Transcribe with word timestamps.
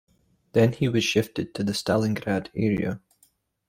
Then 0.53 0.71
he 0.71 0.89
was 0.89 1.03
shifted 1.03 1.53
to 1.53 1.63
the 1.63 1.73
Stalingrad 1.73 2.47
area. 2.55 3.01